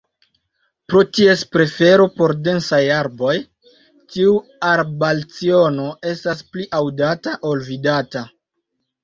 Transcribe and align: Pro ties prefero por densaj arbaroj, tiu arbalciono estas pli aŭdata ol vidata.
Pro 0.91 1.01
ties 1.17 1.41
prefero 1.55 2.07
por 2.21 2.33
densaj 2.47 2.79
arbaroj, 2.95 3.35
tiu 4.15 4.33
arbalciono 4.71 5.87
estas 6.15 6.43
pli 6.55 6.67
aŭdata 6.81 7.37
ol 7.53 7.63
vidata. 7.71 8.27